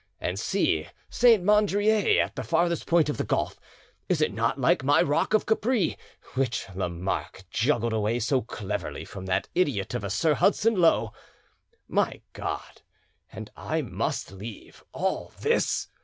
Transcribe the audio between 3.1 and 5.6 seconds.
the gulf, is it not like my rock of